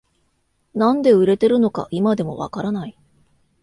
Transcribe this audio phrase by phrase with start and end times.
[0.73, 2.97] なんで売れてるのか今でもわからない